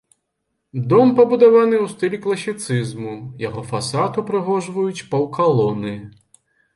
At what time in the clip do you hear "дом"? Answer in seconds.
0.91-1.09